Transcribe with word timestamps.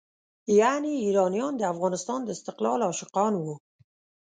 یعنې 0.59 0.91
ایرانیان 1.03 1.53
د 1.57 1.63
افغانستان 1.73 2.19
د 2.23 2.29
استقلال 2.35 2.79
عاشقان 2.87 3.33
وو. 3.43 3.55